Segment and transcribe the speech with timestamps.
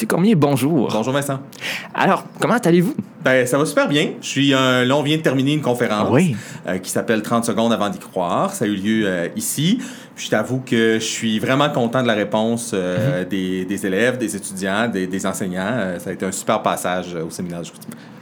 [0.00, 0.88] Monsieur Cormier, bonjour.
[0.90, 1.40] Bonjour Vincent.
[1.92, 2.94] Alors, comment allez-vous?
[3.22, 4.12] Ben, ça va super bien.
[4.22, 6.34] Je suis un, là, on vient de terminer une conférence Oui.
[6.66, 8.54] euh, qui s'appelle 30 secondes avant d'y croire.
[8.54, 9.78] Ça a eu lieu euh, ici.
[10.16, 14.16] Puis je t'avoue que je suis vraiment content de la réponse euh, des, des élèves,
[14.16, 15.68] des étudiants, des, des enseignants.
[15.70, 17.60] Euh, ça a été un super passage euh, au séminaire.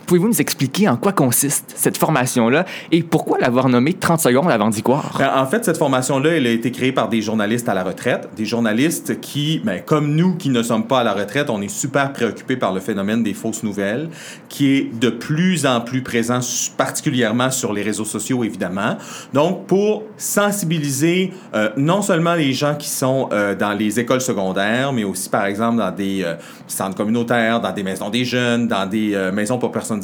[0.09, 4.71] Pouvez-vous nous expliquer en quoi consiste cette formation-là et pourquoi l'avoir nommée 30 secondes avant
[4.71, 5.15] d'y croire?
[5.19, 8.31] Ben, en fait, cette formation-là, elle a été créée par des journalistes à la retraite.
[8.35, 11.69] Des journalistes qui, ben, comme nous qui ne sommes pas à la retraite, on est
[11.69, 14.09] super préoccupés par le phénomène des fausses nouvelles,
[14.49, 16.41] qui est de plus en plus présent,
[16.79, 18.97] particulièrement sur les réseaux sociaux, évidemment.
[19.35, 24.91] Donc, pour sensibiliser euh, non seulement les gens qui sont euh, dans les écoles secondaires,
[24.95, 28.87] mais aussi, par exemple, dans des euh, centres communautaires, dans des maisons des jeunes, dans
[28.87, 29.98] des maisons pour personnes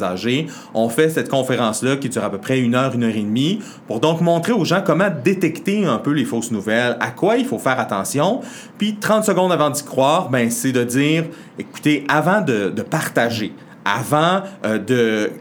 [0.73, 3.59] on fait cette conférence-là qui dure à peu près une heure, une heure et demie,
[3.87, 7.45] pour donc montrer aux gens comment détecter un peu les fausses nouvelles, à quoi il
[7.45, 8.41] faut faire attention.
[8.77, 11.25] Puis 30 secondes avant d'y croire, ben, c'est de dire,
[11.59, 13.53] écoutez, avant de, de partager,
[13.85, 15.31] avant euh, de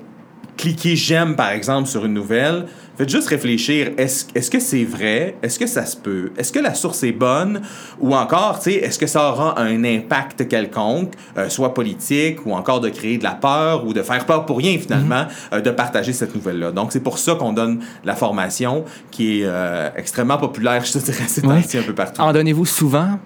[0.56, 2.66] cliquer j'aime, par exemple, sur une nouvelle,
[2.96, 5.36] faites juste réfléchir, est-ce est-ce que c'est vrai?
[5.42, 6.30] Est-ce que ça se peut?
[6.38, 7.60] Est-ce que la source est bonne?
[8.00, 12.52] Ou encore, tu sais, est-ce que ça aura un impact quelconque, euh, soit politique, ou
[12.52, 15.70] encore de créer de la peur, ou de faire peur pour rien, finalement, euh, de
[15.70, 16.72] partager cette nouvelle-là.
[16.72, 20.98] Donc, c'est pour ça qu'on donne la formation, qui est euh, extrêmement populaire, je te
[20.98, 21.62] dirais, ces Ouais.
[21.78, 22.22] un peu partout.
[22.22, 23.18] En donnez-vous souvent?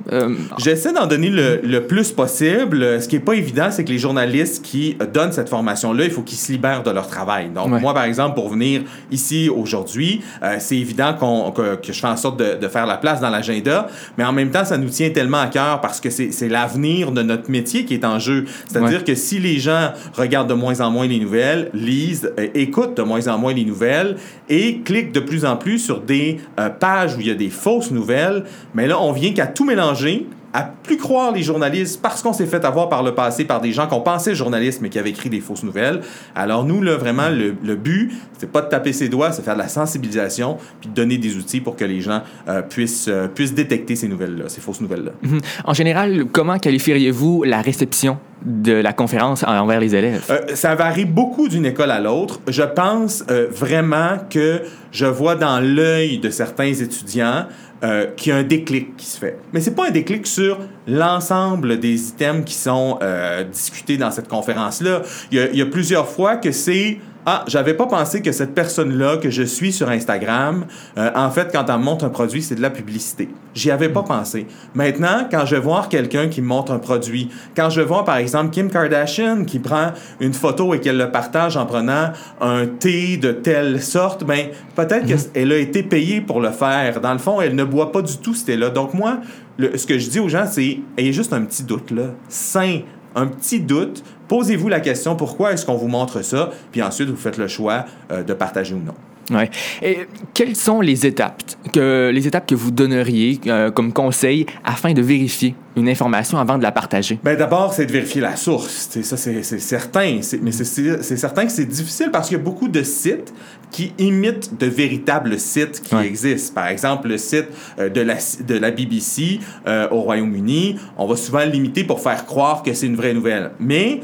[0.58, 3.00] J'essaie d'en donner le, le plus possible.
[3.00, 6.22] Ce qui est pas évident, c'est que les journalistes qui donnent cette formation-là, il faut
[6.22, 7.50] qu'ils se libèrent de leur travail.
[7.50, 7.80] Donc, Ouais.
[7.80, 12.06] moi, par exemple, pour venir ici aujourd'hui, euh, c'est évident qu'on, que, que je fais
[12.06, 14.88] en sorte de, de faire la place dans l'agenda, mais en même temps, ça nous
[14.88, 18.18] tient tellement à cœur parce que c'est, c'est l'avenir de notre métier qui est en
[18.18, 18.44] jeu.
[18.66, 19.04] C'est-à-dire Ouais.
[19.04, 23.02] que si les gens regardent de moins en moins les nouvelles, lisent, euh, écoutent de
[23.02, 24.16] moins en moins les nouvelles
[24.48, 27.50] et cliquent de plus en plus sur des euh, pages où il y a des
[27.50, 32.22] fausses nouvelles, mais là, on vient qu'à tout mélanger à plus croire les journalistes parce
[32.22, 34.98] qu'on s'est fait avoir par le passé par des gens qu'on pensait journalistes mais qui
[34.98, 36.00] avaient écrit des fausses nouvelles.
[36.34, 39.54] Alors nous, là, vraiment, le, le but, c'est pas de taper ses doigts, c'est faire
[39.54, 43.28] de la sensibilisation puis de donner des outils pour que les gens euh, puissent, euh,
[43.28, 45.12] puissent détecter ces nouvelles-là, ces fausses nouvelles-là.
[45.22, 45.40] mhm.
[45.64, 50.24] En général, comment qualifieriez-vous la réception de la conférence envers les élèves?
[50.30, 52.40] Euh, ça varie beaucoup d'une école à l'autre.
[52.46, 57.46] Je pense vraiment que je vois dans l'œil de certains étudiants
[57.84, 59.38] euh, qu'il y a un déclic qui se fait.
[59.52, 64.28] Mais c'est pas un déclic sur l'ensemble des items qui sont euh, discutés dans cette
[64.28, 65.02] conférence-là.
[65.30, 66.98] Il y, y a plusieurs fois que c'est
[67.30, 70.64] ah, j'avais pas pensé que cette personne-là que je suis sur Instagram,
[70.96, 73.28] euh, en fait, quand elle me montre un produit, c'est de la publicité.
[73.54, 74.46] J'y avais pas pensé.
[74.74, 78.16] Maintenant, quand je vais voir quelqu'un qui me montre un produit, quand je vois par
[78.16, 83.18] exemple Kim Kardashian qui prend une photo et qu'elle le partage en prenant un thé
[83.18, 87.00] de telle sorte, ben peut-être qu'elle a été payée pour le faire.
[87.02, 88.70] Dans le fond, elle ne boit pas du tout ce thé-là.
[88.70, 89.18] Donc moi,
[89.58, 92.80] le- ce que je dis aux gens, c'est ayez juste un petit doute là, sain
[93.14, 97.16] un petit doute, posez-vous la question pourquoi est-ce qu'on vous montre ça, puis ensuite vous
[97.16, 98.94] faites le choix euh, de partager ou non.
[99.30, 99.50] Ouais.
[99.82, 101.42] Et quelles sont les étapes
[101.74, 106.56] que, les étapes que vous donneriez euh, comme conseil afin de vérifier une information avant
[106.56, 107.18] de la partager?
[107.22, 108.88] Ben d'abord, c'est de vérifier la source.
[108.90, 110.20] C'est ça, c'est certain.
[110.40, 113.34] Mais c'est- certain que c'est difficile parce qu'il y a beaucoup de sites
[113.70, 116.06] qui imitent de véritables sites qui Ouais.
[116.06, 116.54] existent.
[116.54, 118.14] Par exemple, le site euh, de, la,
[118.46, 122.72] de la BBC euh, au Royaume-Uni, on va souvent le limiter pour faire croire que
[122.72, 123.50] c'est une vraie nouvelle.
[123.60, 124.00] Mais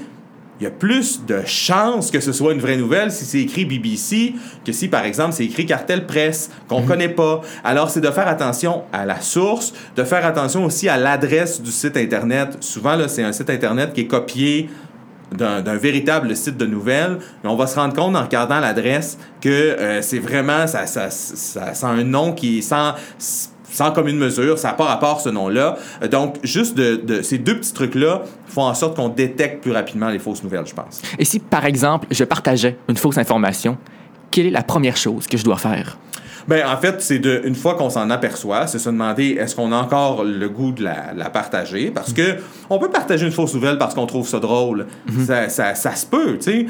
[0.64, 3.66] il y a plus de chances que ce soit une vraie nouvelle si c'est écrit
[3.66, 4.32] BBC
[4.64, 7.42] que si, par exemple, c'est écrit Cartel Presse, qu'on ne connaît pas.
[7.64, 11.70] Alors, c'est de faire attention à la source, de faire attention aussi à l'adresse du
[11.70, 12.56] site Internet.
[12.60, 14.70] Souvent, là, c'est un site Internet qui est copié
[15.32, 19.50] d'un véritable site de nouvelles, mais on va se rendre compte en regardant l'adresse que
[19.50, 22.94] euh, c'est vraiment, ça, ça, ça, ça a un nom qui est sans,
[23.74, 25.76] sans commune mesure, ça n'a pas rapport ce nom-là.
[26.02, 29.72] Euh, Donc, juste de, de ces deux petits trucs-là font en sorte qu'on détecte plus
[29.72, 31.02] rapidement les fausses nouvelles, je pense.
[31.18, 33.76] Et si, par exemple, je partageais une fausse information,
[34.30, 35.98] quelle est la première chose que je dois faire?
[36.48, 39.72] Ben, en fait, c'est de, une fois qu'on s'en aperçoit, c'est se demander est-ce qu'on
[39.72, 41.90] a encore le goût de la, la partager?
[41.90, 42.36] Parce que
[42.70, 44.86] on peut partager une fausse nouvelle parce qu'on trouve ça drôle.
[45.26, 46.66] ça, ça, ça se peut, tu sais.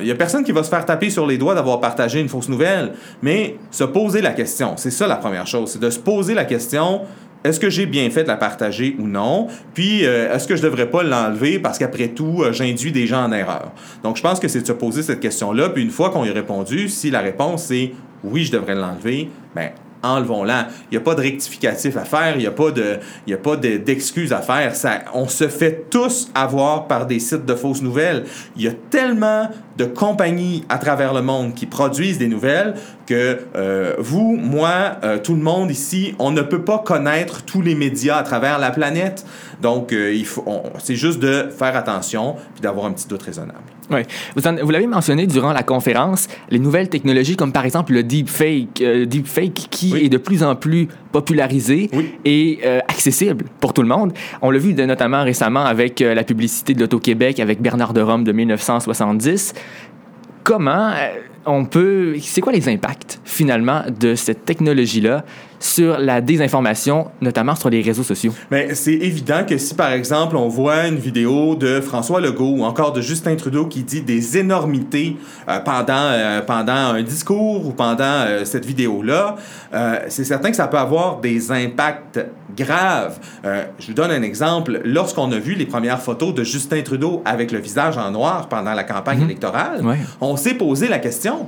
[0.00, 2.28] Il y a personne qui va se faire taper sur les doigts d'avoir partagé une
[2.28, 2.92] fausse nouvelle.
[3.22, 6.44] Mais se poser la question, c'est ça la première chose, c'est de se poser la
[6.44, 7.02] question.
[7.44, 9.46] Est-ce que j'ai bien fait de la partager ou non?
[9.72, 13.24] Puis, euh, est-ce que je devrais pas l'enlever parce qu'après tout, euh, j'induis des gens
[13.24, 13.70] en erreur?
[14.02, 15.68] Donc, je pense que c'est de se poser cette question-là.
[15.68, 17.92] Puis, une fois qu'on y a répondu, si la réponse est
[18.24, 19.70] oui, je devrais l'enlever, ben
[20.00, 20.68] enlevons-la.
[20.84, 22.98] Il n'y a pas de rectificatif à faire, il n'y a pas de-
[23.32, 24.76] a pas de- d'excuses à faire.
[24.76, 28.24] Ça, on se fait tous avoir par des sites de fausses nouvelles.
[28.56, 32.74] Il y a tellement de compagnies à travers le monde qui produisent des nouvelles
[33.06, 37.60] que euh, vous, moi, euh, tout le monde ici, on ne peut pas connaître tous
[37.60, 39.26] les médias à travers la planète.
[39.62, 40.16] Donc, euh,
[40.78, 43.58] c'est juste de faire attention puis d'avoir un petit doute raisonnable.
[43.90, 44.00] Oui.
[44.36, 49.06] Vous, l'avez mentionné durant la conférence, les nouvelles technologies comme par exemple le deepfake, euh,
[49.06, 50.04] deepfake qui Oui.
[50.04, 52.10] est de plus en plus popularisé Oui.
[52.24, 54.12] et euh, accessible pour tout le monde.
[54.42, 58.00] On l'a vu de- notamment récemment avec euh, la publicité de l'Auto-Québec avec Bernard de
[58.02, 59.54] Rome de 1970.
[60.44, 61.08] Comment euh,
[61.46, 62.16] on peut...
[62.20, 65.24] C'est quoi les impacts finalement de cette technologie-là
[65.60, 68.32] sur la désinformation, notamment sur les réseaux sociaux?
[68.50, 72.64] Mais c'est évident que si, par exemple, on voit une vidéo de François Legault ou
[72.64, 75.16] encore de Justin Trudeau qui dit des énormités
[75.48, 79.36] euh, pendant, euh, pendant un discours ou pendant euh, cette vidéo-là,
[80.08, 82.20] c'est certain que ça peut avoir des impacts
[82.56, 83.18] graves.
[83.44, 84.80] Je vous donne un exemple.
[84.84, 88.72] Lorsqu'on a vu les premières photos de Justin Trudeau avec le visage en noir pendant
[88.74, 89.98] la campagne électorale, Ouais.
[90.20, 91.46] on s'est posé la question,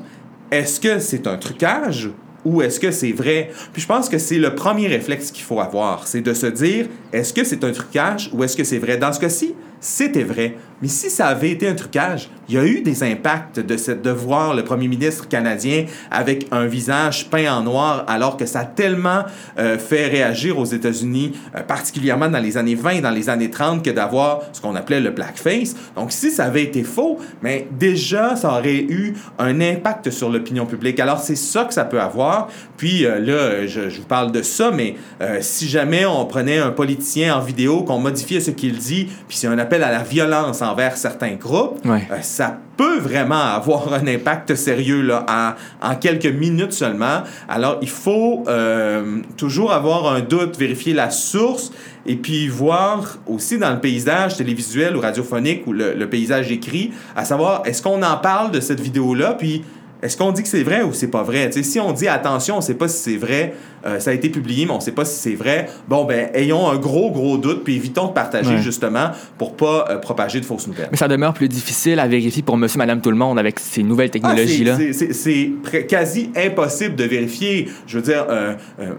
[0.50, 2.10] est-ce que c'est un trucage
[2.44, 3.50] ou est-ce que c'est vrai?
[3.72, 6.86] Puis je pense que c'est le premier réflexe qu'il faut avoir, c'est de se dire,
[7.12, 8.96] est-ce que c'est un trucage ou est-ce que c'est vrai?
[8.96, 10.56] Dans ce cas-ci, c'était vrai.
[10.82, 14.02] Mais si ça avait été un trucage, il y a eu des impacts de, cette,
[14.02, 18.60] de voir le premier ministre canadien avec un visage peint en noir alors que ça
[18.60, 19.24] a tellement
[19.58, 23.50] euh, fait réagir aux États-Unis, euh, particulièrement dans les années 20 et dans les années
[23.50, 25.76] 30, que d'avoir ce qu'on appelait le blackface.
[25.94, 30.66] Donc si ça avait été faux, mais déjà, ça aurait eu un impact sur l'opinion
[30.66, 30.98] publique.
[30.98, 32.48] Alors c'est ça que ça peut avoir.
[32.76, 36.58] Puis euh, là, je, je vous parle de ça, mais euh, si jamais on prenait
[36.58, 40.02] un politicien en vidéo, qu'on modifiait ce qu'il dit, puis c'est un appel à la
[40.02, 42.06] violence envers certains groupes, Ouais.
[42.10, 47.22] euh, ça peut vraiment avoir un impact sérieux là, en, en quelques minutes seulement.
[47.48, 51.72] Alors, il faut euh, toujours avoir un doute, vérifier la source
[52.06, 56.92] et puis voir aussi dans le paysage télévisuel ou radiophonique ou le, le paysage écrit,
[57.14, 59.62] à savoir, est-ce qu'on en parle de cette vidéo-là, puis
[60.02, 61.50] est-ce qu'on dit que c'est vrai ou c'est pas vrai?
[61.52, 63.54] Si on dit attention, on ne sait pas si c'est vrai,
[63.86, 66.28] euh, ça a été publié, mais on ne sait pas si c'est vrai, bon, ben,
[66.34, 68.58] ayons un gros, gros doute, puis évitons de partager Ouais.
[68.62, 70.88] justement pour pas euh, propager de fausses nouvelles.
[70.90, 73.82] Mais ça demeure plus difficile à vérifier pour monsieur, madame, tout le monde avec ces
[73.82, 74.76] nouvelles Ah, technologies-là.
[75.12, 75.52] c'est-
[75.88, 77.68] quasi impossible de vérifier.
[77.86, 78.54] Je veux dire, euh,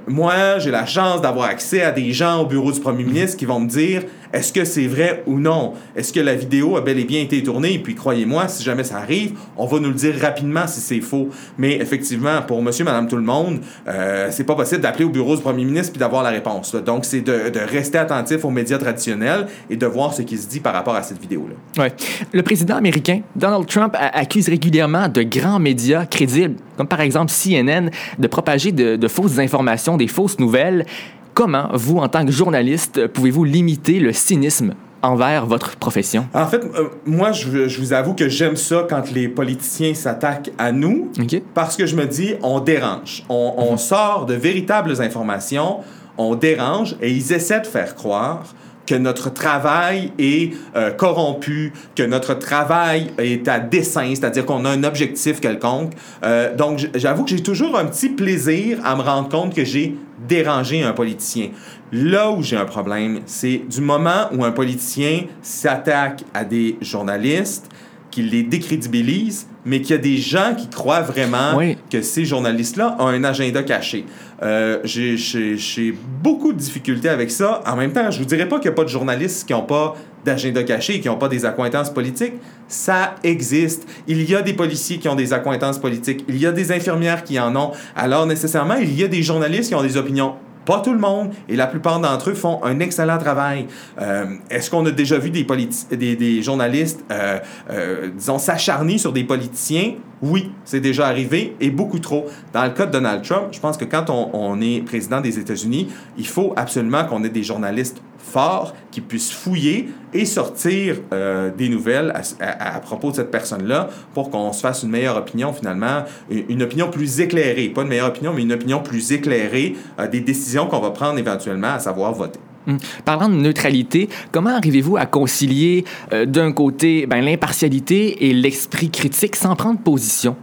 [0.08, 3.46] moi, j'ai la chance d'avoir accès à des gens au bureau du premier ministre qui
[3.46, 5.74] vont me dire est-ce que c'est vrai ou non?
[5.96, 7.80] Est-ce que la vidéo a bel et bien été tournée?
[7.80, 11.30] Puis, croyez-moi, si jamais ça arrive, on va nous le dire rapidement si c'est faux.
[11.58, 15.36] Mais effectivement, pour monsieur, madame, tout le monde, euh, c'est pas possible d'appeler au bureau
[15.36, 16.74] du premier ministre puis d'avoir la réponse.
[16.76, 20.48] Donc, c'est de, de rester attentif aux médias traditionnels et de voir ce qui se
[20.48, 21.84] dit par rapport à cette vidéo-là.
[21.84, 21.92] Ouais.
[22.32, 27.90] Le président américain, Donald Trump, accuse régulièrement de grands médias crédibles, comme par exemple CNN,
[28.18, 30.86] de propager de fausses informations, des fausses nouvelles.
[31.34, 36.28] Comment, vous, en tant que journaliste, pouvez-vous limiter le cynisme envers votre profession?
[36.34, 40.52] En fait, euh, moi, je, je vous avoue que j'aime ça quand les politiciens s'attaquent
[40.58, 41.10] à nous.
[41.20, 41.42] OK?
[41.54, 43.24] Parce que je me dis, on dérange.
[43.30, 45.78] On, on sort de véritables informations,
[46.18, 48.44] on dérange et ils essaient de faire croire
[48.86, 54.70] que notre travail est euh, corrompu, que notre travail est à dessein, c'est-à-dire qu'on a
[54.70, 55.94] un objectif quelconque.
[56.24, 59.96] Euh, donc, j'avoue que j'ai toujours un petit plaisir à me rendre compte que j'ai
[60.28, 61.50] dérangé un politicien.
[61.92, 67.70] Là où j'ai un problème, c'est du moment où un politicien s'attaque à des journalistes,
[68.10, 71.78] qu'il les décrédibilise, mais qu'il y a des gens qui croient vraiment Oui.
[71.90, 74.06] que ces journalistes-là ont un agenda caché.
[74.44, 77.62] Euh, j'ai- beaucoup de difficultés avec ça.
[77.66, 79.62] En même temps, je vous dirais pas qu'il n'y a pas de journalistes qui n'ont
[79.64, 79.96] pas
[80.26, 82.34] d'agenda caché, qui n'ont pas des accointances politiques.
[82.68, 83.88] Ça existe.
[84.08, 86.24] Il y a des policiers qui ont des accointances politiques.
[86.28, 87.72] Il y a des infirmières qui en ont.
[87.96, 90.36] Alors, nécessairement, il y a des journalistes qui ont des opinions.
[90.64, 93.66] Pas tout le monde, et la plupart d'entre eux font un excellent travail.
[94.00, 97.40] Euh, Est-ce qu'on a déjà vu des, des journalistes, euh,
[97.72, 99.96] euh, disons, s'acharner sur des politiciens?
[100.22, 102.28] Oui, c'est déjà arrivé, et beaucoup trop.
[102.54, 105.40] Dans le cas de Donald Trump, je pense que quand on, on est président des
[105.40, 111.52] États-Unis, il faut absolument qu'on ait des journalistes forts qui puissent fouiller et sortir euh,
[111.56, 116.04] des nouvelles à, propos de cette personne-là pour qu'on se fasse une meilleure opinion finalement,
[116.30, 120.08] une, une opinion plus éclairée, pas une meilleure opinion, mais une opinion plus éclairée euh,
[120.08, 122.40] des décisions qu'on va prendre éventuellement, à savoir voter.
[122.68, 122.78] Hum.
[123.06, 129.36] Parlant de neutralité, comment arrivez-vous à concilier euh, d'un côté ben, l'impartialité et l'esprit critique
[129.36, 130.36] sans prendre position?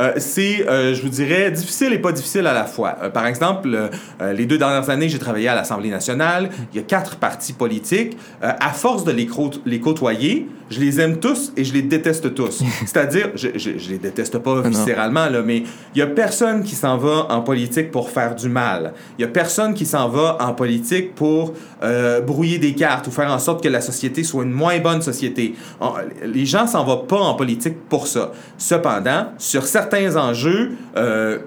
[0.00, 2.96] Euh, c'est, euh, je vous dirais, difficile et pas difficile à la fois.
[3.02, 3.90] Euh, par exemple,
[4.34, 6.50] les deux dernières années, j'ai travaillé à l'Assemblée nationale.
[6.72, 8.16] Il y a quatre partis politiques.
[8.40, 12.62] À force de les, côtoyer, je les aime tous et je les déteste tous.
[12.86, 14.68] C'est-à-dire, je, je, je les déteste pas non.
[14.68, 15.64] viscéralement, là, mais
[15.94, 18.92] il y a personne qui s'en va en politique pour faire du mal.
[19.18, 21.54] Il y a personne qui s'en va en politique pour
[22.26, 25.54] brouiller des cartes ou faire en sorte que la société soit une moins bonne société.
[25.80, 25.92] On-
[26.24, 28.32] les gens s'en vont pas en politique pour ça.
[28.58, 31.38] Cependant, sur certains enjeux, euh,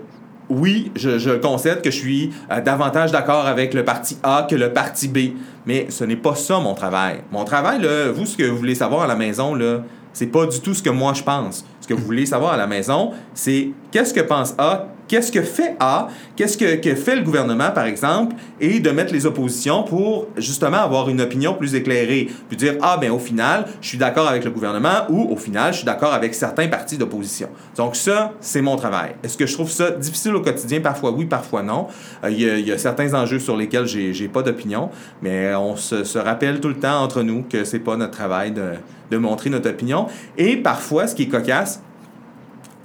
[0.50, 4.74] oui, je, concède que je suis euh, davantage d'accord avec le parti A que le
[4.74, 7.22] parti B, mais ce n'est pas ça mon travail.
[7.32, 9.80] Mon travail, vous, ce que vous voulez savoir à la maison, là,
[10.14, 11.66] c'est pas du tout ce que moi je pense.
[11.82, 15.44] Ce que vous voulez savoir à la maison, c'est qu'est-ce que pense A, qu'est-ce que
[15.44, 20.26] fait A, qu'est-ce que, fait le gouvernement, par exemple, et de mettre les oppositions pour
[20.38, 22.32] justement avoir une opinion plus éclairée.
[22.48, 25.72] Puis dire, ah, ben au final, je suis d'accord avec le gouvernement ou au final,
[25.72, 27.50] je suis d'accord avec certains partis d'opposition.
[27.78, 29.12] Donc ça, c'est mon travail.
[29.24, 30.82] Est-ce que je trouve ça difficile au quotidien?
[30.82, 31.90] Parfois oui, parfois non.
[32.24, 34.90] Euh, il y, a certains enjeux sur lesquels j'ai pas d'opinion,
[35.22, 39.18] mais on se, rappelle tout le temps entre nous que c'est pas notre travail de
[39.18, 40.08] montrer notre opinion.
[40.40, 41.84] Et parfois, ce qui est cocasse,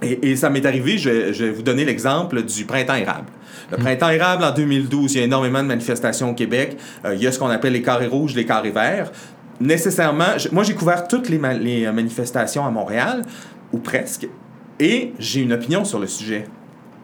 [0.01, 3.27] et, et ça m'est arrivé, je vais, je vais, vous donner l'exemple du printemps érable.
[3.71, 3.81] Le mmh.
[3.81, 6.77] printemps érable, en 2012, il y a énormément de manifestations au Québec.
[7.05, 9.11] Euh, il y a ce qu'on appelle les carrés rouges, les carrés verts.
[9.59, 13.23] Nécessairement, je, moi j'ai couvert toutes les, ma les manifestations à Montréal,
[13.73, 14.27] ou presque,
[14.79, 16.45] et j'ai une opinion sur le sujet.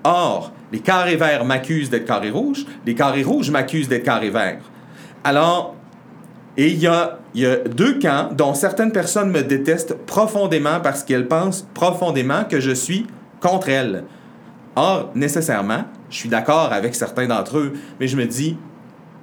[0.03, 4.61] Or, les carrés verts m'accusent d'être carrés rouges, les carrés rouges m'accusent d'être carrés verts.
[5.23, 5.74] Alors,
[6.57, 7.19] et il y a,
[7.67, 13.07] deux camps dont certaines personnes me détestent profondément parce qu'elles pensent profondément que je suis
[13.41, 14.05] contre elles.
[14.77, 18.57] Or, nécessairement, je suis d'accord avec certains d'entre eux, mais je me dis,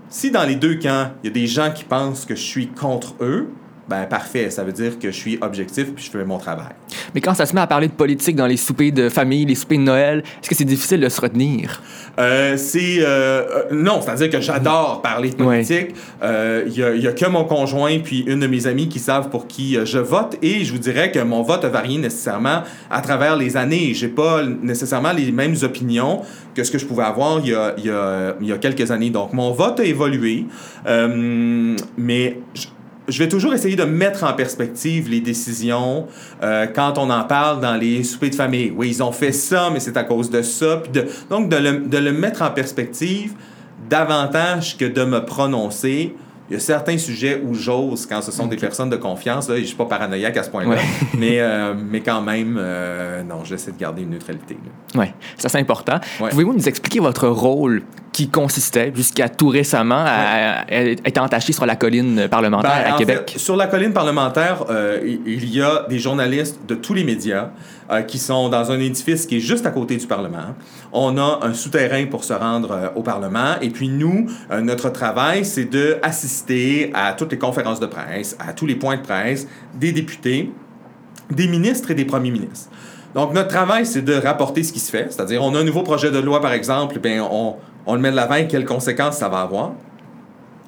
[0.08, 2.68] si dans les deux camps, il y a des gens qui pensent que je suis
[2.68, 3.48] contre eux,
[3.88, 6.72] ben parfait, ça veut dire que je suis objectif puis je fais mon travail.
[7.14, 9.54] Mais quand ça se met à parler de politique dans les soupers de famille, les
[9.54, 11.82] soupers de Noël, est-ce que c'est difficile de se retenir?
[12.18, 15.88] Euh, c'est euh, non, c'est-à-dire que j'adore parler de politique.
[15.90, 15.94] Il ouais.
[16.22, 19.46] euh, y, a, a que mon conjoint puis une de mes amies qui savent pour
[19.46, 23.36] qui je vote et je vous dirais que mon vote a varié nécessairement à travers
[23.36, 23.94] les années.
[23.94, 26.22] J'ai pas nécessairement les mêmes opinions
[26.54, 29.10] que ce que je pouvais avoir il y a, y a, y a quelques années.
[29.10, 30.46] Donc mon vote a évolué,
[30.86, 32.66] euh, mais je,
[33.08, 36.06] je vais toujours essayer de mettre en perspective les décisions
[36.42, 38.72] euh, quand on en parle dans les soupers de famille.
[38.74, 40.78] Oui, ils ont fait ça, mais c'est à cause de ça.
[40.78, 43.32] Puis de, donc, de le, de le mettre en perspective
[43.88, 46.14] davantage que de me prononcer
[46.52, 48.56] il y a certains sujets où j'ose quand ce sont okay.
[48.56, 49.48] des personnes de confiance.
[49.48, 50.78] Là, je ne suis pas paranoïaque à ce point-là, ouais.
[51.18, 54.58] mais, euh, mais quand même, euh, non, j'essaie de garder une neutralité.
[54.94, 55.06] Oui,
[55.38, 55.98] ça c'est important.
[56.20, 56.28] Ouais.
[56.28, 57.82] Pouvez-vous nous expliquer votre rôle
[58.12, 60.98] qui consistait jusqu'à tout récemment à, ouais.
[61.02, 63.30] à, être entaché sur la colline parlementaire ben, à Québec?
[63.32, 67.48] Fait, sur la colline parlementaire, euh, il y a des journalistes de tous les médias
[67.92, 70.54] euh, qui sont dans un édifice qui est juste à côté du Parlement.
[70.92, 73.56] On a un souterrain pour se rendre euh, au Parlement.
[73.60, 78.36] Et puis nous, euh, notre travail, c'est de assister à toutes les conférences de presse,
[78.38, 80.50] à tous les points de presse des députés,
[81.30, 82.70] des ministres et des premiers ministres.
[83.14, 85.12] Donc, notre travail, c'est de rapporter ce qui se fait.
[85.12, 88.10] C'est-à-dire, on a un nouveau projet de loi, par exemple, bien, on, on le met
[88.10, 89.72] de l'avant et quelles conséquences ça va avoir.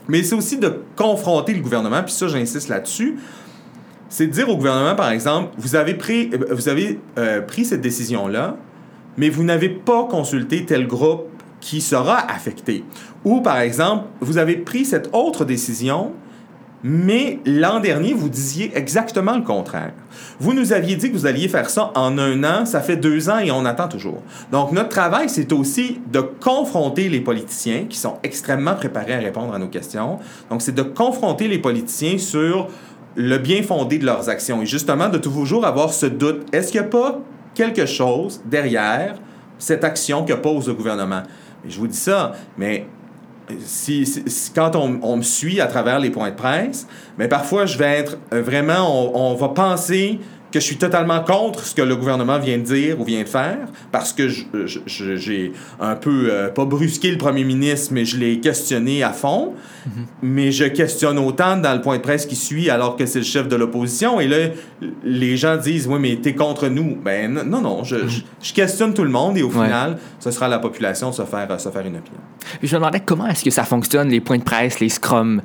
[0.09, 3.16] Mais c'est aussi de confronter le gouvernement, puis ça, j'insiste là-dessus,
[4.08, 7.80] c'est de dire au gouvernement, par exemple, vous avez pris, vous avez, euh, pris cette
[7.80, 8.56] décision-là,
[9.16, 11.28] mais vous n'avez pas consulté tel groupe
[11.61, 12.84] qui sera affecté.
[13.25, 16.12] Ou, par exemple, vous avez pris cette autre décision,
[16.87, 19.94] mais l'an dernier, vous disiez exactement le contraire.
[20.38, 23.30] Vous nous aviez dit que vous alliez faire ça en un an, ça fait deux
[23.30, 24.23] ans et on attend toujours.
[24.52, 29.54] Donc, notre travail, c'est aussi de confronter les politiciens qui sont extrêmement préparés à répondre
[29.54, 30.18] à nos questions.
[30.50, 32.68] Donc, c'est de confronter les politiciens sur
[33.16, 36.47] le bien fondé de leurs actions et justement de toujours avoir ce doute.
[36.52, 37.21] Est-ce qu'il n'y a pas
[37.54, 39.16] quelque chose derrière
[39.59, 41.23] cette action que pose le gouvernement?
[41.66, 42.87] Je vous dis ça, mais
[43.61, 46.87] si, quand on, me suit à travers les points de presse,
[47.18, 50.18] mais parfois je vais être vraiment, on, on va penser
[50.54, 53.28] que je suis totalement contre ce que le gouvernement vient de dire ou vient de
[53.28, 53.58] faire,
[53.90, 59.02] parce que j'ai un peu, euh, pas brusqué le premier ministre, mais je l'ai questionné
[59.02, 59.52] à fond.
[59.52, 60.06] Mm -hmm.
[60.23, 63.30] Mais je questionne autant dans le point de presse qui suit, alors que c'est le
[63.34, 64.20] chef de l'opposition.
[64.20, 64.38] Et là,
[65.23, 66.90] les gens disent, oui, mais t'es contre nous.
[67.06, 68.08] Ben non, non, je, mm -hmm.
[68.08, 69.64] je, je, questionne tout le monde et au ouais.
[69.64, 69.90] final,
[70.25, 72.23] ce sera à la population de se faire, se faire une opinion.
[72.62, 75.40] je me demandais comment est-ce que ça fonctionne, les points de presse, les scrums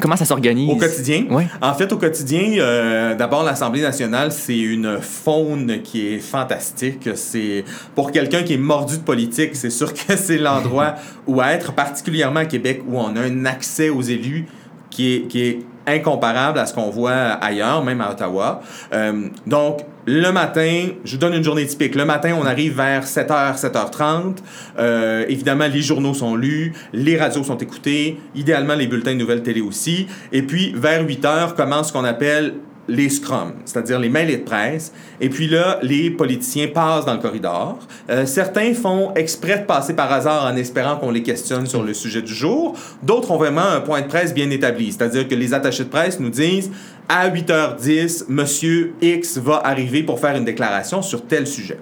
[0.00, 0.70] comment ça s'organise?
[0.70, 1.26] Au quotidien?
[1.30, 1.44] Oui.
[1.60, 7.08] En fait, au quotidien, euh, d'abord, l'Assemblée nationale, c'est une faune qui est fantastique.
[7.14, 7.64] C'est
[7.94, 10.94] Pour quelqu'un qui est mordu de politique, c'est sûr que c'est l'endroit
[11.26, 14.46] où être, particulièrement à Québec, où on a un accès aux élus
[14.90, 18.60] qui est, qui est incomparable à ce qu'on voit ailleurs, même à Ottawa.
[18.92, 21.96] Euh, donc, le matin, je vous donne une journée typique.
[21.96, 24.36] Le matin, on arrive vers 7h, 7h30.
[24.78, 29.42] Euh, évidemment, les journaux sont lus, les radios sont écoutées, idéalement les bulletins de nouvelles
[29.42, 30.06] télé aussi.
[30.30, 32.54] Et puis, vers 8h, commence ce qu'on appelle
[32.88, 34.92] les scrums, c'est-à-dire les mails de presse.
[35.20, 37.78] Et puis là, les politiciens passent dans le corridor.
[38.10, 41.94] Euh, certains font exprès de passer par hasard en espérant qu'on les questionne sur le
[41.94, 42.76] sujet du jour.
[43.02, 46.20] D'autres ont vraiment un point de presse bien établi, c'est-à-dire que les attachés de presse
[46.20, 46.70] nous disent
[47.08, 51.78] à 8h10, Monsieur X va arriver pour faire une déclaration sur tel sujet.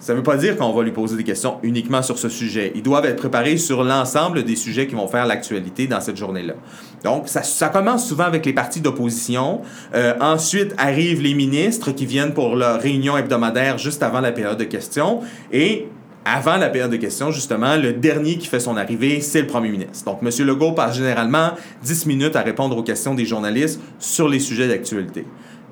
[0.00, 2.72] Ça ne veut pas dire qu'on va lui poser des questions uniquement sur ce sujet.
[2.74, 6.54] Ils doivent être préparés sur l'ensemble des sujets qui vont faire l'actualité dans cette journée-là.
[7.04, 9.60] Donc, ça, commence souvent avec les partis d'opposition.
[9.94, 14.58] Euh, ensuite, arrivent les ministres qui viennent pour leur réunion hebdomadaire juste avant la période
[14.58, 15.20] de questions.
[15.52, 15.86] Et
[16.30, 19.70] avant la période de questions, justement, le dernier qui fait son arrivée, c'est le premier
[19.70, 20.04] ministre.
[20.04, 20.46] Donc, M.
[20.46, 21.50] Legault passe généralement
[21.82, 25.26] 10 minutes à répondre aux questions des journalistes sur les sujets d'actualité.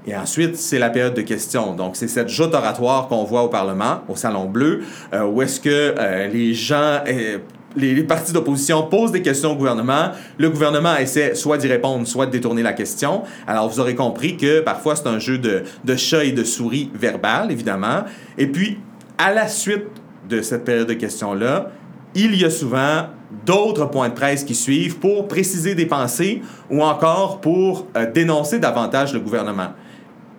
[0.07, 1.75] Et ensuite, c'est la période de questions.
[1.75, 5.61] Donc, c'est cette joute oratoire qu'on voit au Parlement, au Salon Bleu, euh, où est-ce
[5.61, 7.39] que euh, les gens, euh,
[7.77, 10.11] les, partis d'opposition posent des questions au gouvernement.
[10.39, 13.23] Le gouvernement essaie soit d'y répondre, soit de détourner la question.
[13.47, 16.91] Alors, vous aurez compris que parfois, c'est un jeu de, de chat et de souris
[16.95, 18.05] verbal, évidemment.
[18.39, 18.79] Et puis,
[19.19, 19.85] à la suite
[20.29, 21.71] de cette période de questions-là,
[22.15, 23.07] il y a souvent
[23.45, 29.13] d'autres points de presse qui suivent pour préciser des pensées ou encore pour dénoncer davantage
[29.13, 29.69] le gouvernement.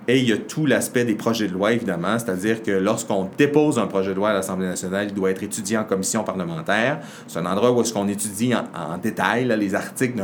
[0.07, 3.77] Et il y a tout l'aspect des projets de loi, évidemment, c'est-à-dire que lorsqu'on dépose
[3.77, 7.01] un projet de loi à l'Assemblée nationale, il doit être étudié en commission parlementaire.
[7.27, 10.19] C'est un endroit où est-ce qu'on étudie en, détail les articles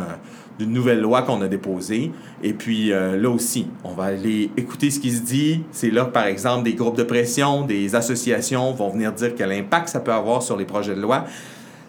[0.59, 2.11] d'une nouvelle loi qu'on a déposée.
[2.43, 5.61] Et puis euh, là aussi, on va aller écouter ce qui se dit.
[5.71, 9.51] C'est là que, par exemple, des groupes de pression, des associations vont venir dire quel
[9.51, 11.25] impact ça peut avoir sur les projets de loi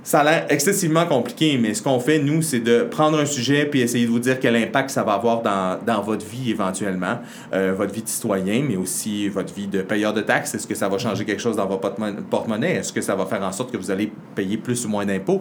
[0.06, 3.66] ça a l'air excessivement compliqué, mais ce qu'on fait, nous, c'est de prendre un sujet
[3.66, 7.18] puis essayer de vous dire quel impact ça va avoir dans, dans votre vie éventuellement,
[7.52, 10.54] euh, votre vie de citoyen, mais aussi votre vie de payeur de taxes.
[10.54, 11.96] Est-ce que ça va changer quelque chose dans votre
[12.30, 12.74] porte-monnaie?
[12.74, 15.40] Est-ce que ça va faire en sorte que vous allez payer plus ou moins d'impôts,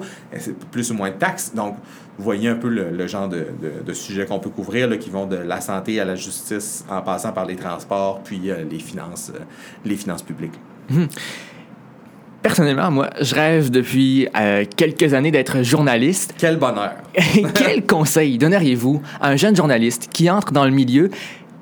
[0.71, 1.53] plus ou moins de taxes?
[1.53, 1.75] Donc,
[2.17, 3.45] vous voyez un peu le, genre de,
[3.85, 7.03] de, sujets qu'on peut couvrir, là, qui vont de la santé à la justice, en
[7.03, 9.41] passant par les transports, puis euh, les finances, euh,
[9.85, 10.59] les finances publiques.
[10.89, 11.07] Hum.
[12.45, 16.35] Personnellement, moi, je rêve depuis euh, quelques années d'être journaliste.
[16.37, 16.93] Quel bonheur!
[17.55, 21.09] Quel conseil donneriez-vous à un jeune journaliste qui entre dans le milieu?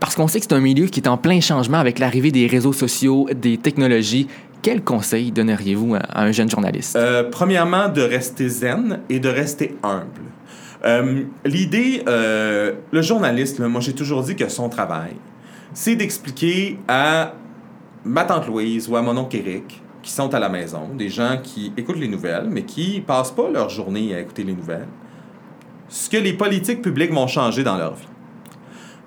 [0.01, 2.47] Parce qu'on sait que c'est un milieu qui est en plein changement avec l'arrivée des
[2.47, 4.27] réseaux sociaux, des technologies.
[4.61, 6.97] Quel conseil donneriez-vous à un jeune journaliste?
[6.97, 10.33] Euh, premièrement, de rester zen et de rester humble.
[10.83, 15.13] Euh, l'idée, le journaliste, moi j'ai toujours dit que son travail,
[15.73, 17.35] c'est d'expliquer à
[18.03, 21.37] ma tante Louise ou à mon oncle Eric qui sont à la maison, des gens
[21.41, 24.87] qui écoutent les nouvelles, mais qui passent pas leur journée à écouter les nouvelles,
[25.87, 28.07] ce que les politiques publiques vont changer dans leur vie.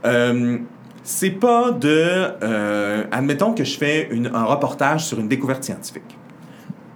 [0.06, 0.58] Euh,
[1.02, 2.32] c'est pas de.
[2.42, 6.18] Euh, admettons que je fais un reportage sur une découverte scientifique.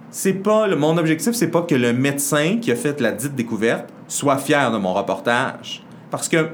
[0.09, 0.67] C'est pas.
[0.75, 4.71] Mon objectif, c'est pas que le médecin qui a fait la dite découverte soit fier
[4.71, 5.83] de mon reportage.
[6.09, 6.49] Parce que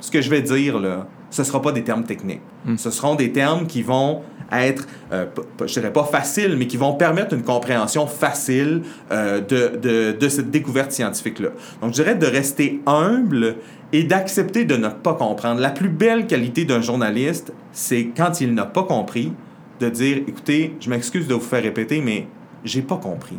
[0.00, 2.42] ce que je vais dire, là, ce ne sera pas des termes techniques.
[2.64, 2.76] Hmm.
[2.76, 5.26] Ce seront des termes qui vont être, euh,
[5.60, 10.28] je dirais pas faciles, mais qui vont permettre une compréhension facile euh, de, de, de,
[10.28, 11.50] cette découverte scientifique-là.
[11.80, 13.56] Donc, je dirais de rester humble
[13.92, 15.60] et d'accepter de ne pas comprendre.
[15.60, 19.32] La plus belle qualité d'un journaliste, c'est quand il n'a pas compris,
[19.80, 22.26] de dire, écoutez, je m'excuse de vous faire répéter, mais
[22.64, 23.38] j'ai pas compris.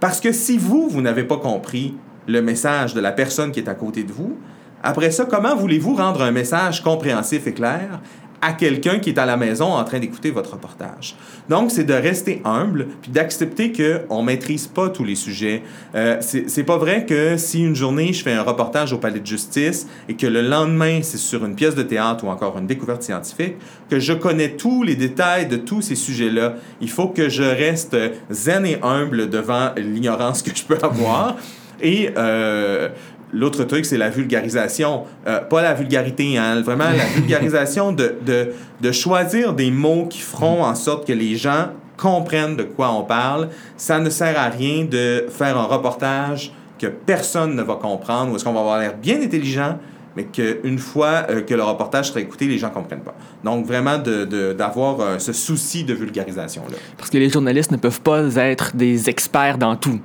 [0.00, 1.94] Parce que si vous, vous n'avez pas compris
[2.26, 4.36] le message de la personne qui est à côté de vous,
[4.82, 8.00] après ça, comment voulez-vous rendre un message compréhensif et clair
[8.40, 11.16] à quelqu'un qui est à la maison en train d'écouter votre reportage?
[11.48, 15.62] Donc, c'est de rester humble puis d'accepter qu'on ne maîtrise pas tous les sujets.
[15.96, 19.26] Euh, c'est pas vrai que si une journée, je fais un reportage au palais de
[19.26, 23.02] justice et que le lendemain, c'est sur une pièce de théâtre ou encore une découverte
[23.02, 23.56] scientifique,
[23.90, 26.54] que je connais tous les détails de tous ces sujets-là.
[26.80, 27.96] Il faut que je reste
[28.30, 31.36] zen et humble devant l'ignorance que je peux avoir.
[31.80, 32.88] Et euh,
[33.32, 35.04] L'autre truc, c'est la vulgarisation.
[35.26, 40.20] Euh, pas la vulgarité, hein, vraiment la vulgarisation de, de, de, choisir des mots qui
[40.20, 43.48] feront en sorte que les gens comprennent de quoi on parle.
[43.76, 48.36] Ça ne sert à rien de faire un reportage que personne ne va comprendre ou
[48.36, 49.78] est-ce qu'on va avoir l'air bien intelligent,
[50.16, 53.14] mais qu'une fois euh, que le reportage sera écouté, les gens ne comprennent pas.
[53.44, 56.76] Donc, vraiment, d'avoir de, euh, ce souci de vulgarisation-là.
[56.96, 60.00] Parce que les journalistes ne peuvent pas être des experts dans tout.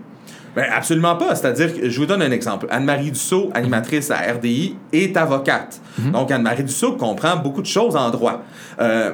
[0.55, 1.35] Ben absolument pas.
[1.35, 2.67] C'est-à-dire que je vous donne un exemple.
[2.69, 5.81] Anne-Marie Dussault, animatrice à RDI, est avocate.
[5.97, 6.11] Mhm.
[6.11, 8.43] Donc, Anne-Marie Dussault comprend beaucoup de choses en droit.
[8.79, 9.13] Euh,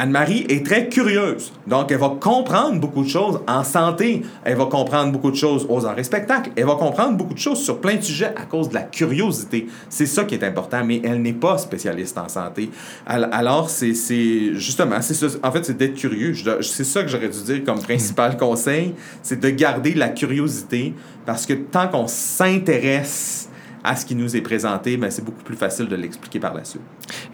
[0.00, 1.52] Anne-Marie est très curieuse.
[1.66, 4.22] Donc, elle va comprendre beaucoup de choses en santé.
[4.44, 6.52] Elle va comprendre beaucoup de choses aux arts et spectacles.
[6.56, 9.66] Elle va comprendre beaucoup de choses sur plein de sujets à cause de la curiosité.
[9.90, 12.70] C'est ça qui est important, mais elle n'est pas spécialiste en santé.
[13.04, 16.32] Alors, c'est justement, c'est en fait, c'est d'être curieux.
[16.62, 20.94] C'est ça que j'aurais dû dire comme principal conseil, c'est de garder la curiosité
[21.26, 23.49] parce que tant qu'on s'intéresse
[23.82, 26.64] à ce qui nous est présenté, ben, c'est beaucoup plus facile de l'expliquer par la
[26.64, 26.82] suite.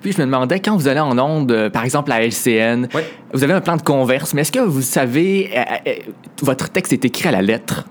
[0.00, 2.88] Puis je me demandais, quand vous allez en onde, euh, par exemple à LCN,
[3.32, 5.94] vous avez un plan de converse, mais est-ce que vous savez, euh, euh,
[6.42, 7.84] votre texte est écrit à la lettre?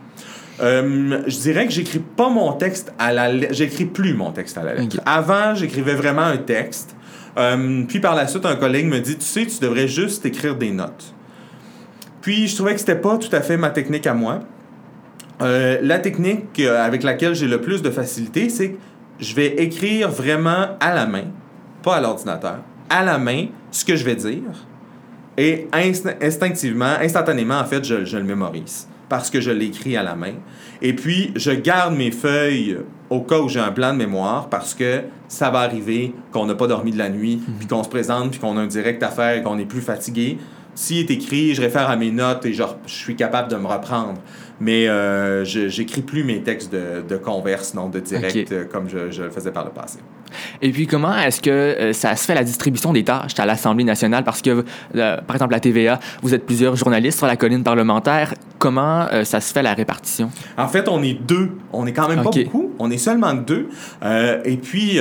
[0.58, 3.54] je dirais que j'écris pas mon texte à la lettre.
[3.54, 5.02] J'écris plus mon texte à la lettre.
[5.06, 6.96] Avant, j'écrivais vraiment un texte.
[7.90, 10.72] puis par la suite, un collègue me dit Tu sais, tu devrais juste écrire des
[10.72, 11.14] notes.
[12.22, 14.40] Puis je trouvais que c'était pas tout à fait ma technique à moi.
[15.42, 18.78] Euh, la technique euh, avec laquelle j'ai le plus de facilité, c'est que
[19.20, 21.26] je vais écrire vraiment à la main,
[21.84, 24.52] pas à l'ordinateur, à la main ce que je vais dire.
[25.38, 30.04] Et inst- instinctivement, instantanément, en fait, je, je le mémorise parce que je l'écris à
[30.04, 30.34] la main.
[30.82, 32.78] Et puis, je garde mes feuilles
[33.10, 36.56] au cas où j'ai un plan de mémoire parce que ça va arriver qu'on n'a
[36.56, 39.10] pas dormi de la nuit, puis qu'on se présente, puis qu'on a un direct à
[39.10, 40.38] faire et qu'on est plus fatigué.
[40.74, 43.68] S'il est écrit, je réfère à mes notes et je, je suis capable de me
[43.68, 44.16] reprendre.
[44.60, 48.90] Mais euh, je j'écris plus mes textes de, de converse, non de direct, euh, comme
[48.90, 50.00] je, je le faisais par le passé.
[50.62, 53.38] Et puis, comment est-ce que euh, ça se fait la distribution des tâches?
[53.38, 54.24] À l'Assemblée nationale?
[54.24, 54.64] Parce que,
[54.96, 58.34] euh, par exemple, à TVA, vous êtes plusieurs journalistes sur la colline parlementaire.
[58.58, 60.32] Comment ça se fait la répartition?
[60.58, 61.52] En fait, on est deux.
[61.74, 62.72] On est quand même pas beaucoup.
[62.80, 63.68] On est seulement deux.
[64.46, 64.98] Et puis,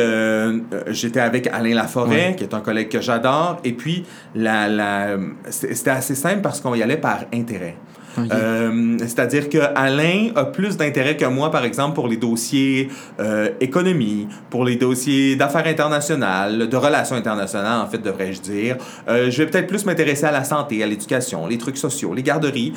[0.88, 3.60] j'étais avec Alain Laforêt, qui est un collègue que j'adore.
[3.64, 5.16] Et puis, la, la,
[5.48, 7.76] c'était assez simple parce qu'on y allait par intérêt.
[8.18, 12.88] Euh, C'est-à-dire que Alain a plus d'intérêt que moi, par exemple, pour les dossiers
[13.20, 18.76] euh, économie, pour les dossiers d'affaires internationales, de relations internationales, en fait, devrais-je dire.
[19.08, 22.22] Euh, je vais peut-être plus m'intéresser à la santé, à l'éducation, les trucs sociaux, les
[22.22, 22.72] garderies.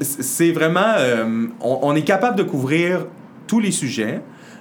[0.00, 0.94] C'est vraiment...
[1.60, 3.06] on, on est capable de couvrir
[3.46, 4.20] tous les sujets.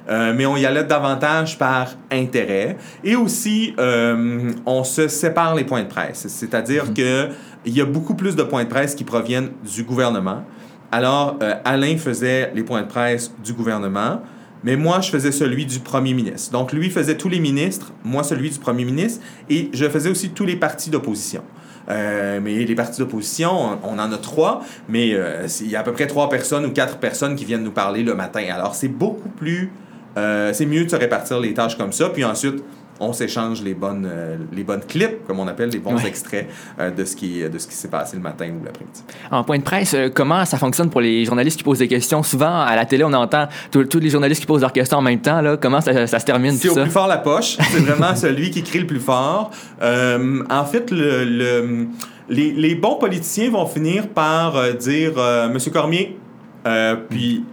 [0.10, 2.76] Euh, mais on y allait davantage par intérêt.
[3.06, 6.28] Et aussi, euh, on se sépare les points de presse.
[6.28, 7.30] C'est-à-dire que
[7.66, 10.44] il y a beaucoup plus de points de presse qui proviennent du gouvernement.
[10.92, 14.22] Alors, euh, Alain faisait les points de presse du gouvernement,
[14.64, 16.52] mais moi, je faisais celui du premier ministre.
[16.52, 20.30] Donc, lui faisait tous les ministres, moi, celui du premier ministre, et je faisais aussi
[20.30, 21.44] tous les partis d'opposition.
[21.90, 25.84] Euh, mais les partis d'opposition, on, en a trois, mais euh, il y a à
[25.84, 28.46] peu près trois personnes ou quatre personnes qui viennent nous parler le matin.
[28.54, 29.72] Alors, c'est beaucoup plus...
[30.16, 32.64] c'est mieux de se répartir les tâches comme ça, puis ensuite,
[33.00, 36.08] on s'échange les bonnes, euh, les bonnes clips, comme on appelle, les bons Ouais.
[36.08, 36.48] extraits
[36.80, 39.04] euh, de ce qui, de ce qui s'est passé le matin ou l'après-midi.
[39.32, 42.24] En point de presse, euh, comment ça fonctionne pour les journalistes qui posent des questions?
[42.24, 45.20] Souvent, à la télé, on entend tous les journalistes qui posent leurs questions en même
[45.22, 45.42] temps.
[45.42, 45.58] Là.
[45.58, 46.82] Comment ça, ça se termine, C'est au ça?
[46.84, 47.58] plus fort la poche.
[47.72, 49.50] C'est vraiment celui qui crie le plus fort.
[49.82, 51.88] Euh, en fait, le, le-
[52.30, 56.18] les, les bons politiciens vont finir par euh, dire euh, Monsieur Cormier,
[56.66, 57.44] euh, puis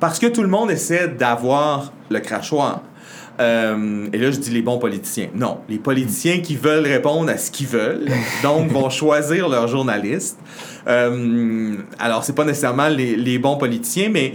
[0.00, 2.80] parce que tout le monde essaie d'avoir le crachoir.
[3.38, 5.28] Euh, et là, je dis les bons politiciens.
[5.34, 8.06] Non, les politiciens qui veulent répondre à ce qu'ils veulent,
[8.42, 10.38] donc vont choisir leur journaliste.
[10.86, 14.34] Euh, alors, c'est pas nécessairement les, les bons politiciens, mais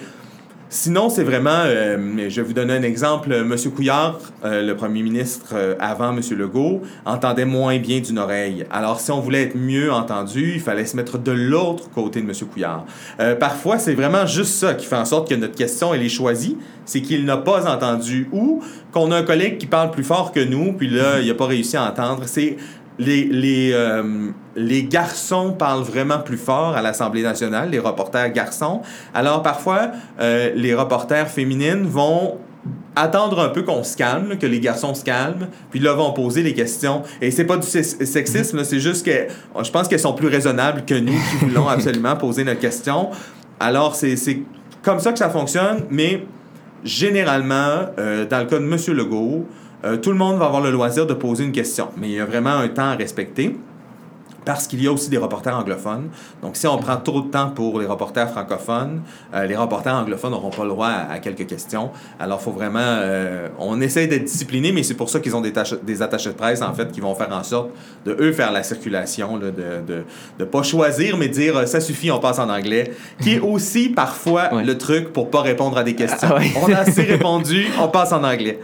[0.74, 1.98] Sinon, c'est vraiment, euh,
[2.30, 3.44] je vais vous donner un exemple.
[3.44, 8.66] Monsieur Couillard, euh, le premier ministre euh, avant Monsieur Legault, entendait moins bien d'une oreille.
[8.72, 12.26] Alors, si on voulait être mieux entendu, il fallait se mettre de l'autre côté de
[12.26, 12.86] Monsieur Couillard.
[13.20, 16.10] Euh, parfois, c'est vraiment juste ça qui fait en sorte que notre question, elle est
[16.10, 20.32] choisie, c'est qu'il n'a pas entendu ou qu'on a un collègue qui parle plus fort
[20.32, 22.24] que nous, puis là, il n'a pas réussi à entendre.
[22.28, 22.56] C'est
[23.00, 28.82] les, les, euh, les garçons parlent vraiment plus fort à l'Assemblée nationale, les reporters garçons.
[29.14, 32.38] Alors parfois, euh, les reporters féminines vont
[32.96, 36.12] attendre un peu qu'on se calme, là, que les garçons se calment, puis là vont
[36.14, 37.02] poser les questions.
[37.22, 39.28] Et c'est pas du sex- sexisme, c'est juste que
[39.64, 43.10] je pense qu'elles sont plus raisonnables que nous qui voulons absolument poser notre question.
[43.60, 44.42] Alors c'est c'est
[44.84, 46.24] comme ça que ça fonctionne, mais
[46.84, 48.78] généralement, euh, dans le cas de M.
[48.96, 49.46] Legault,
[50.02, 52.26] tout le monde va avoir le loisir de poser une question, mais il y a
[52.26, 53.56] vraiment un temps à respecter.
[54.44, 56.10] Parce qu'il y a aussi des reporters anglophones.
[56.42, 59.02] Donc, si on prend trop de temps pour les reporters francophones,
[59.36, 61.92] euh, les reporters anglophones n'auront pas le droit à, à quelques questions.
[62.20, 62.80] Alors, il faut vraiment...
[62.82, 66.36] euh, on essaie d'être discipliné, mais c'est pour ça qu'ils ont des, des attachés de
[66.36, 67.70] presse, en fait, qui vont faire en sorte
[68.06, 70.04] de, eux, faire la circulation, là, de ne
[70.40, 73.90] de, pas choisir, mais dire euh, «ça suffit, on passe en anglais», qui est aussi,
[73.90, 74.64] parfois, Ouais.
[74.64, 76.30] le truc pour pas répondre à des questions.
[76.32, 76.52] Ah, ouais.
[76.66, 78.60] On a assez répondu, on passe en anglais.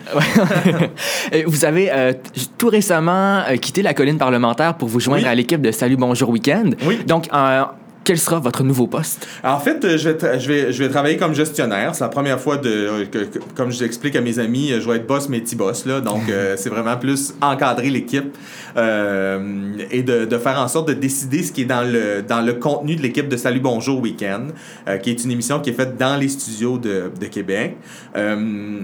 [1.46, 2.14] Vous avez
[2.58, 5.30] tout récemment quitté la colline parlementaire pour vous joindre Oui.
[5.30, 6.72] à l'équipe de Salut Bonjour Week-end.
[6.86, 7.00] Oui.
[7.06, 7.64] Donc, euh,
[8.08, 9.28] quel sera votre nouveau poste?
[9.44, 11.94] En fait, euh, je vais, tra- je, vais, je vais travailler comme gestionnaire.
[11.94, 14.80] C'est la première fois, de, euh, que, que- comme je l'explique à mes amis, euh,
[14.80, 15.86] je vais être boss, mais petit boss.
[15.86, 18.34] Là, donc, euh, c'est vraiment plus encadrer l'équipe
[18.78, 22.40] euh, et de, de faire en sorte de décider ce qui est dans le, dans
[22.40, 24.48] le contenu de l'équipe de Salut Bonjour Week-end,
[24.88, 27.76] euh, qui est une émission qui est faite dans les studios de, de Québec.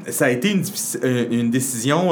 [0.10, 2.12] Ça a été une, décision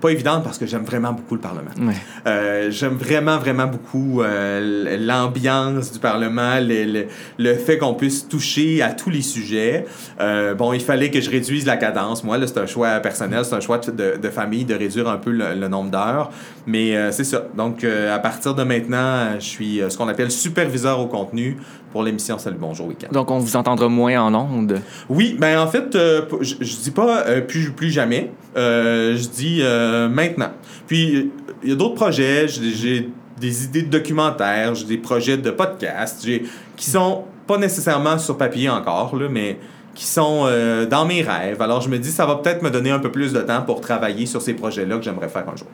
[0.00, 1.70] pas évidente parce que j'aime vraiment beaucoup le Parlement.
[1.80, 2.70] Ouais.
[2.70, 7.06] J'aime vraiment, vraiment beaucoup l'ambiance du Parlement, le, le,
[7.38, 9.86] le fait qu'on puisse toucher à tous les sujets.
[10.20, 12.22] Euh, bon, il fallait que je réduise la cadence.
[12.22, 15.16] Moi, là, c'est un choix personnel, c'est un choix de, de famille de réduire un
[15.16, 16.30] peu le, le nombre d'heures.
[16.66, 17.46] Mais euh, c'est ça.
[17.56, 21.56] Donc, euh, à partir de maintenant, je suis ce qu'on appelle superviseur au contenu
[21.92, 23.08] pour l'émission Salut Bonjour Week-end.
[23.12, 24.80] Donc, on vous entendra moins en ondes.
[25.08, 28.32] Oui, ben en fait, euh, je, je dis pas euh, plus, plus jamais.
[28.56, 29.62] Euh, je dis
[30.10, 30.50] maintenant.
[30.86, 31.30] Puis,
[31.62, 32.46] il y a d'autres projets.
[32.48, 33.08] J'ai
[33.40, 36.44] des idées de documentaires, j'ai des projets de podcasts, j'ai
[36.76, 39.58] qui sont pas nécessairement sur papier encore, là, mais
[39.94, 41.62] qui sont euh, dans mes rêves.
[41.62, 43.80] Alors je me dis, ça va peut-être me donner un peu plus de temps pour
[43.80, 45.68] travailler sur ces projets-là que j'aimerais faire un jour.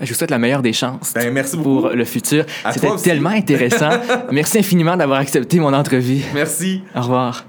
[0.00, 1.80] Je vous souhaite la meilleure des chances Ben, merci beaucoup.
[1.80, 2.44] pour le futur.
[2.70, 3.90] C'était tellement intéressant.
[4.30, 6.22] Merci infiniment d'avoir accepté mon entrevue.
[6.34, 6.82] Merci.
[6.94, 7.44] Au revoir.